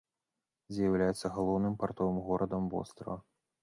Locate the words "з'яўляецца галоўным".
0.77-1.79